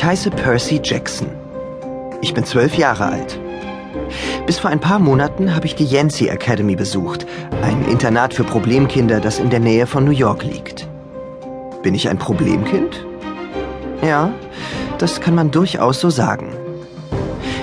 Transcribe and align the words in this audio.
Ich 0.00 0.06
heiße 0.06 0.30
Percy 0.30 0.80
Jackson. 0.82 1.28
Ich 2.22 2.32
bin 2.32 2.42
zwölf 2.46 2.74
Jahre 2.74 3.04
alt. 3.04 3.38
Bis 4.46 4.58
vor 4.58 4.70
ein 4.70 4.80
paar 4.80 4.98
Monaten 4.98 5.54
habe 5.54 5.66
ich 5.66 5.74
die 5.74 5.84
Yancey 5.84 6.28
Academy 6.28 6.74
besucht, 6.74 7.26
ein 7.60 7.84
Internat 7.86 8.32
für 8.32 8.44
Problemkinder, 8.44 9.20
das 9.20 9.38
in 9.38 9.50
der 9.50 9.60
Nähe 9.60 9.86
von 9.86 10.06
New 10.06 10.10
York 10.10 10.42
liegt. 10.42 10.88
Bin 11.82 11.94
ich 11.94 12.08
ein 12.08 12.16
Problemkind? 12.16 13.04
Ja, 14.00 14.32
das 14.96 15.20
kann 15.20 15.34
man 15.34 15.50
durchaus 15.50 16.00
so 16.00 16.08
sagen. 16.08 16.48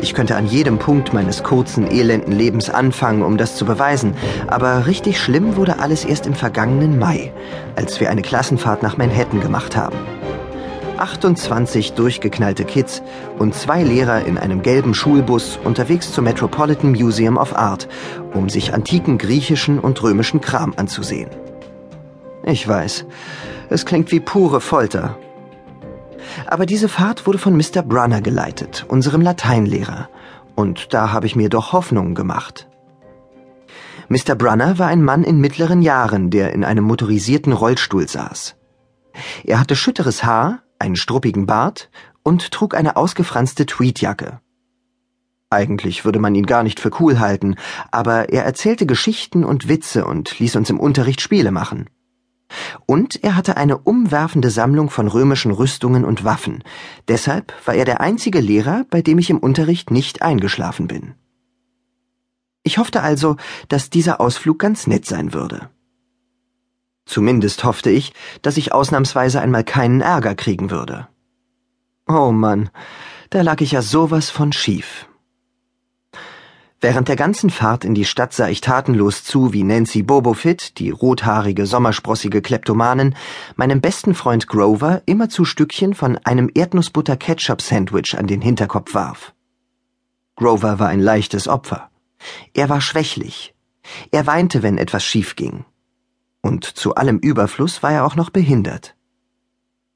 Ich 0.00 0.14
könnte 0.14 0.36
an 0.36 0.46
jedem 0.46 0.78
Punkt 0.78 1.12
meines 1.12 1.42
kurzen, 1.42 1.90
elenden 1.90 2.32
Lebens 2.32 2.70
anfangen, 2.70 3.24
um 3.24 3.38
das 3.38 3.56
zu 3.56 3.64
beweisen, 3.64 4.14
aber 4.46 4.86
richtig 4.86 5.18
schlimm 5.18 5.56
wurde 5.56 5.80
alles 5.80 6.04
erst 6.04 6.28
im 6.28 6.34
vergangenen 6.34 6.96
Mai, 6.96 7.32
als 7.74 7.98
wir 7.98 8.08
eine 8.08 8.22
Klassenfahrt 8.22 8.84
nach 8.84 8.96
Manhattan 8.96 9.40
gemacht 9.40 9.76
haben. 9.76 9.96
28 11.00 11.94
durchgeknallte 11.94 12.64
Kids 12.64 13.02
und 13.38 13.54
zwei 13.54 13.82
Lehrer 13.82 14.24
in 14.24 14.38
einem 14.38 14.62
gelben 14.62 14.94
Schulbus 14.94 15.58
unterwegs 15.64 16.12
zum 16.12 16.24
Metropolitan 16.24 16.92
Museum 16.92 17.36
of 17.36 17.56
Art, 17.56 17.88
um 18.34 18.48
sich 18.48 18.74
antiken 18.74 19.18
griechischen 19.18 19.78
und 19.78 20.02
römischen 20.02 20.40
Kram 20.40 20.74
anzusehen. 20.76 21.30
Ich 22.44 22.66
weiß, 22.66 23.06
es 23.70 23.86
klingt 23.86 24.12
wie 24.12 24.20
pure 24.20 24.60
Folter, 24.60 25.16
aber 26.46 26.66
diese 26.66 26.88
Fahrt 26.88 27.26
wurde 27.26 27.38
von 27.38 27.56
Mr. 27.56 27.82
Brunner 27.82 28.20
geleitet, 28.20 28.84
unserem 28.88 29.20
Lateinlehrer, 29.20 30.08
und 30.54 30.92
da 30.92 31.12
habe 31.12 31.26
ich 31.26 31.36
mir 31.36 31.48
doch 31.48 31.72
Hoffnungen 31.72 32.14
gemacht. 32.14 32.68
Mr. 34.08 34.34
Brunner 34.34 34.78
war 34.78 34.88
ein 34.88 35.02
Mann 35.02 35.22
in 35.22 35.40
mittleren 35.40 35.82
Jahren, 35.82 36.30
der 36.30 36.52
in 36.52 36.64
einem 36.64 36.84
motorisierten 36.84 37.52
Rollstuhl 37.52 38.08
saß. 38.08 38.56
Er 39.44 39.60
hatte 39.60 39.76
schütteres 39.76 40.24
Haar, 40.24 40.62
einen 40.80 40.96
struppigen 40.96 41.46
Bart 41.46 41.90
und 42.22 42.50
trug 42.50 42.74
eine 42.74 42.96
ausgefranste 42.96 43.66
Tweedjacke. 43.66 44.40
Eigentlich 45.50 46.04
würde 46.04 46.20
man 46.20 46.34
ihn 46.34 46.46
gar 46.46 46.62
nicht 46.62 46.78
für 46.78 46.90
cool 47.00 47.18
halten, 47.18 47.56
aber 47.90 48.28
er 48.28 48.44
erzählte 48.44 48.86
Geschichten 48.86 49.44
und 49.44 49.68
Witze 49.68 50.04
und 50.04 50.38
ließ 50.38 50.56
uns 50.56 50.70
im 50.70 50.78
Unterricht 50.78 51.20
Spiele 51.20 51.50
machen. 51.50 51.90
Und 52.86 53.22
er 53.22 53.36
hatte 53.36 53.56
eine 53.56 53.78
umwerfende 53.78 54.50
Sammlung 54.50 54.90
von 54.90 55.08
römischen 55.08 55.52
Rüstungen 55.52 56.04
und 56.04 56.24
Waffen. 56.24 56.62
Deshalb 57.08 57.52
war 57.64 57.74
er 57.74 57.84
der 57.84 58.00
einzige 58.00 58.40
Lehrer, 58.40 58.84
bei 58.90 59.02
dem 59.02 59.18
ich 59.18 59.30
im 59.30 59.38
Unterricht 59.38 59.90
nicht 59.90 60.22
eingeschlafen 60.22 60.88
bin. 60.88 61.14
Ich 62.62 62.78
hoffte 62.78 63.02
also, 63.02 63.36
dass 63.68 63.90
dieser 63.90 64.20
Ausflug 64.20 64.58
ganz 64.58 64.86
nett 64.86 65.06
sein 65.06 65.32
würde. 65.32 65.70
Zumindest 67.10 67.64
hoffte 67.64 67.90
ich, 67.90 68.12
dass 68.40 68.56
ich 68.56 68.72
ausnahmsweise 68.72 69.40
einmal 69.40 69.64
keinen 69.64 70.00
Ärger 70.00 70.36
kriegen 70.36 70.70
würde. 70.70 71.08
Oh 72.06 72.30
Mann, 72.30 72.70
da 73.30 73.42
lag 73.42 73.60
ich 73.60 73.72
ja 73.72 73.82
sowas 73.82 74.30
von 74.30 74.52
schief. 74.52 75.08
Während 76.80 77.08
der 77.08 77.16
ganzen 77.16 77.50
Fahrt 77.50 77.84
in 77.84 77.96
die 77.96 78.04
Stadt 78.04 78.32
sah 78.32 78.48
ich 78.48 78.60
tatenlos 78.60 79.24
zu, 79.24 79.52
wie 79.52 79.64
Nancy 79.64 80.04
Bobofit, 80.04 80.78
die 80.78 80.90
rothaarige, 80.90 81.66
sommersprossige 81.66 82.42
Kleptomanin, 82.42 83.16
meinem 83.56 83.80
besten 83.80 84.14
Freund 84.14 84.46
Grover 84.46 85.02
immerzu 85.06 85.44
Stückchen 85.44 85.94
von 85.94 86.16
einem 86.18 86.48
Erdnussbutter-Ketchup-Sandwich 86.54 88.16
an 88.16 88.28
den 88.28 88.40
Hinterkopf 88.40 88.94
warf. 88.94 89.34
Grover 90.36 90.78
war 90.78 90.88
ein 90.88 91.00
leichtes 91.00 91.48
Opfer. 91.48 91.90
Er 92.54 92.68
war 92.68 92.80
schwächlich. 92.80 93.52
Er 94.12 94.28
weinte, 94.28 94.62
wenn 94.62 94.78
etwas 94.78 95.04
schief 95.04 95.34
ging. 95.34 95.64
Und 96.42 96.64
zu 96.64 96.94
allem 96.94 97.18
Überfluss 97.18 97.82
war 97.82 97.92
er 97.92 98.04
auch 98.04 98.16
noch 98.16 98.30
behindert. 98.30 98.94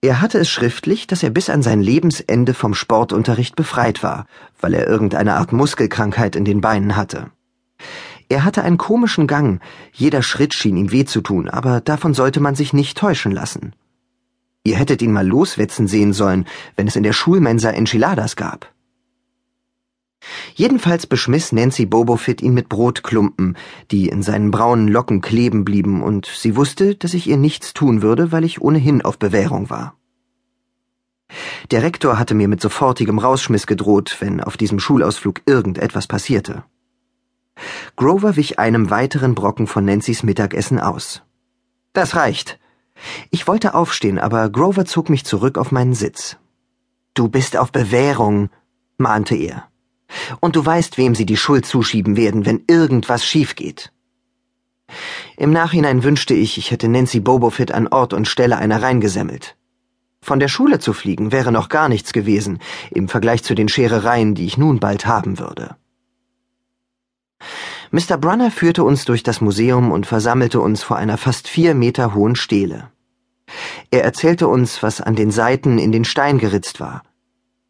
Er 0.00 0.20
hatte 0.20 0.38
es 0.38 0.50
schriftlich, 0.50 1.06
dass 1.06 1.22
er 1.22 1.30
bis 1.30 1.48
an 1.48 1.62
sein 1.62 1.80
Lebensende 1.80 2.54
vom 2.54 2.74
Sportunterricht 2.74 3.54
befreit 3.54 4.02
war, 4.02 4.26
weil 4.60 4.74
er 4.74 4.88
irgendeine 4.88 5.34
Art 5.34 5.52
Muskelkrankheit 5.52 6.34
in 6.34 6.44
den 6.44 6.60
Beinen 6.60 6.96
hatte. 6.96 7.30
Er 8.28 8.44
hatte 8.44 8.62
einen 8.62 8.78
komischen 8.78 9.28
Gang, 9.28 9.60
jeder 9.92 10.22
Schritt 10.22 10.54
schien 10.54 10.76
ihm 10.76 10.90
weh 10.90 11.04
zu 11.04 11.20
tun, 11.20 11.48
aber 11.48 11.80
davon 11.80 12.14
sollte 12.14 12.40
man 12.40 12.56
sich 12.56 12.72
nicht 12.72 12.98
täuschen 12.98 13.30
lassen. 13.30 13.74
Ihr 14.64 14.76
hättet 14.76 15.02
ihn 15.02 15.12
mal 15.12 15.26
loswetzen 15.26 15.86
sehen 15.86 16.12
sollen, 16.12 16.46
wenn 16.74 16.88
es 16.88 16.96
in 16.96 17.02
der 17.04 17.12
Schulmensa 17.12 17.70
Enchiladas 17.70 18.34
gab. 18.34 18.71
Jedenfalls 20.54 21.06
beschmiss 21.06 21.52
Nancy 21.52 21.86
Bobofit 21.86 22.42
ihn 22.42 22.54
mit 22.54 22.68
Brotklumpen, 22.68 23.56
die 23.90 24.08
in 24.08 24.22
seinen 24.22 24.50
braunen 24.50 24.88
Locken 24.88 25.20
kleben 25.20 25.64
blieben, 25.64 26.02
und 26.02 26.26
sie 26.26 26.56
wusste, 26.56 26.94
dass 26.94 27.14
ich 27.14 27.26
ihr 27.26 27.36
nichts 27.36 27.74
tun 27.74 28.02
würde, 28.02 28.32
weil 28.32 28.44
ich 28.44 28.60
ohnehin 28.60 29.02
auf 29.02 29.18
Bewährung 29.18 29.70
war. 29.70 29.96
Der 31.70 31.82
Rektor 31.82 32.18
hatte 32.18 32.34
mir 32.34 32.48
mit 32.48 32.60
sofortigem 32.60 33.18
Rausschmiss 33.18 33.66
gedroht, 33.66 34.16
wenn 34.20 34.40
auf 34.40 34.56
diesem 34.56 34.78
Schulausflug 34.78 35.40
irgendetwas 35.46 36.06
passierte. 36.06 36.64
Grover 37.96 38.36
wich 38.36 38.58
einem 38.58 38.90
weiteren 38.90 39.34
Brocken 39.34 39.66
von 39.66 39.84
Nancy's 39.84 40.22
Mittagessen 40.22 40.78
aus. 40.78 41.22
Das 41.92 42.16
reicht. 42.16 42.58
Ich 43.30 43.46
wollte 43.48 43.74
aufstehen, 43.74 44.18
aber 44.18 44.48
Grover 44.50 44.84
zog 44.84 45.08
mich 45.08 45.24
zurück 45.24 45.58
auf 45.58 45.72
meinen 45.72 45.94
Sitz. 45.94 46.36
Du 47.14 47.28
bist 47.28 47.56
auf 47.56 47.72
Bewährung, 47.72 48.50
mahnte 48.98 49.34
er 49.34 49.71
und 50.40 50.56
du 50.56 50.64
weißt, 50.64 50.98
wem 50.98 51.14
sie 51.14 51.26
die 51.26 51.36
Schuld 51.36 51.66
zuschieben 51.66 52.16
werden, 52.16 52.46
wenn 52.46 52.62
irgendwas 52.66 53.24
schief 53.24 53.56
geht. 53.56 53.92
Im 55.36 55.52
Nachhinein 55.52 56.02
wünschte 56.02 56.34
ich, 56.34 56.58
ich 56.58 56.70
hätte 56.70 56.88
Nancy 56.88 57.20
Bobofit 57.20 57.72
an 57.72 57.88
Ort 57.88 58.12
und 58.12 58.28
Stelle 58.28 58.58
einer 58.58 58.82
reingesemmelt. 58.82 59.56
Von 60.20 60.38
der 60.38 60.48
Schule 60.48 60.78
zu 60.78 60.92
fliegen 60.92 61.32
wäre 61.32 61.50
noch 61.50 61.68
gar 61.68 61.88
nichts 61.88 62.12
gewesen 62.12 62.60
im 62.90 63.08
Vergleich 63.08 63.42
zu 63.42 63.54
den 63.54 63.68
Scherereien, 63.68 64.34
die 64.34 64.46
ich 64.46 64.56
nun 64.56 64.78
bald 64.78 65.06
haben 65.06 65.38
würde. 65.38 65.76
Mr. 67.90 68.16
Brunner 68.16 68.50
führte 68.50 68.84
uns 68.84 69.04
durch 69.04 69.22
das 69.22 69.40
Museum 69.40 69.90
und 69.90 70.06
versammelte 70.06 70.60
uns 70.60 70.82
vor 70.82 70.96
einer 70.96 71.18
fast 71.18 71.48
vier 71.48 71.74
Meter 71.74 72.14
hohen 72.14 72.36
Stele. 72.36 72.90
Er 73.90 74.04
erzählte 74.04 74.48
uns, 74.48 74.82
was 74.82 75.00
an 75.00 75.16
den 75.16 75.30
Seiten 75.30 75.78
in 75.78 75.92
den 75.92 76.04
Stein 76.04 76.38
geritzt 76.38 76.80
war, 76.80 77.02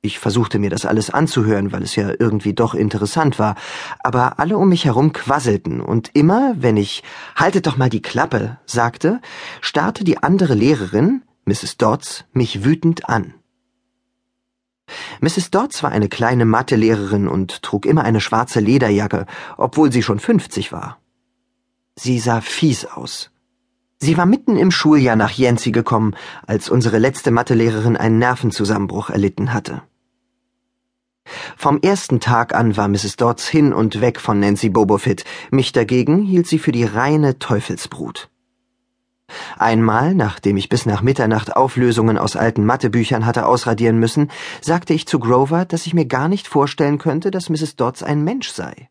ich 0.00 0.18
versuchte 0.18 0.58
mir 0.58 0.70
das 0.70 0.86
alles 0.86 1.10
anzuhören, 1.10 1.72
weil 1.72 1.82
es 1.82 1.96
ja 1.96 2.12
irgendwie 2.18 2.54
doch 2.54 2.74
interessant 2.74 3.38
war, 3.38 3.56
aber 4.04 4.38
alle 4.38 4.56
um 4.56 4.68
mich 4.68 4.84
herum 4.84 5.12
quasselten, 5.12 5.80
und 5.80 6.10
immer, 6.14 6.54
wenn 6.58 6.76
ich 6.76 7.02
Haltet 7.34 7.66
doch 7.66 7.76
mal 7.76 7.90
die 7.90 8.02
Klappe 8.02 8.58
sagte, 8.64 9.20
starrte 9.60 10.04
die 10.04 10.18
andere 10.18 10.54
Lehrerin, 10.54 11.22
Mrs. 11.46 11.78
Dodds, 11.78 12.24
mich 12.32 12.64
wütend 12.64 13.08
an. 13.08 13.34
Mrs. 15.20 15.50
Dodds 15.50 15.82
war 15.82 15.90
eine 15.90 16.08
kleine 16.08 16.44
Mathelehrerin 16.44 17.28
und 17.28 17.62
trug 17.62 17.84
immer 17.84 18.04
eine 18.04 18.20
schwarze 18.20 18.60
Lederjacke, 18.60 19.26
obwohl 19.56 19.92
sie 19.92 20.02
schon 20.02 20.20
fünfzig 20.20 20.72
war. 20.72 20.98
Sie 21.96 22.18
sah 22.20 22.40
fies 22.40 22.84
aus. 22.84 23.30
Sie 24.00 24.16
war 24.16 24.26
mitten 24.26 24.56
im 24.56 24.70
Schuljahr 24.70 25.16
nach 25.16 25.32
Yancy 25.32 25.72
gekommen, 25.72 26.14
als 26.46 26.68
unsere 26.68 26.98
letzte 26.98 27.32
Mathelehrerin 27.32 27.96
einen 27.96 28.18
Nervenzusammenbruch 28.18 29.10
erlitten 29.10 29.52
hatte. 29.52 29.82
Vom 31.56 31.80
ersten 31.82 32.20
Tag 32.20 32.54
an 32.54 32.76
war 32.76 32.88
Mrs. 32.88 33.16
Dodds 33.16 33.48
hin 33.48 33.72
und 33.72 34.00
weg 34.00 34.20
von 34.20 34.38
Nancy 34.38 34.70
Bobofit, 34.70 35.24
mich 35.50 35.72
dagegen 35.72 36.22
hielt 36.22 36.46
sie 36.46 36.58
für 36.58 36.72
die 36.72 36.84
reine 36.84 37.38
Teufelsbrut. 37.38 38.30
Einmal, 39.58 40.14
nachdem 40.14 40.56
ich 40.56 40.70
bis 40.70 40.86
nach 40.86 41.02
Mitternacht 41.02 41.54
Auflösungen 41.54 42.16
aus 42.16 42.36
alten 42.36 42.64
Mathebüchern 42.64 43.26
hatte 43.26 43.44
ausradieren 43.46 43.98
müssen, 43.98 44.30
sagte 44.62 44.94
ich 44.94 45.06
zu 45.06 45.18
Grover, 45.18 45.64
dass 45.66 45.86
ich 45.86 45.92
mir 45.92 46.06
gar 46.06 46.28
nicht 46.28 46.48
vorstellen 46.48 46.98
könnte, 46.98 47.30
dass 47.30 47.50
Mrs. 47.50 47.76
Dodds 47.76 48.02
ein 48.02 48.24
Mensch 48.24 48.48
sei. 48.48 48.88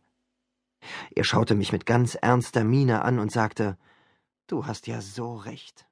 Er 1.16 1.24
schaute 1.24 1.56
mich 1.56 1.72
mit 1.72 1.85
ganz 1.85 2.16
ernster 2.16 2.63
Miene 2.63 3.03
an 3.03 3.18
und 3.18 3.31
sagte, 3.31 3.78
Du 4.47 4.65
hast 4.65 4.87
ja 4.87 5.01
so 5.01 5.35
recht. 5.35 5.85